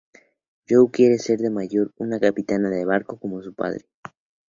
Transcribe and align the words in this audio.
You 0.67 0.87
quiere 0.91 1.19
ser 1.19 1.37
de 1.41 1.51
mayor 1.51 1.93
una 1.97 2.19
capitana 2.19 2.71
de 2.71 2.85
barco, 2.85 3.19
como 3.19 3.43
su 3.43 3.53
padre. 3.53 3.85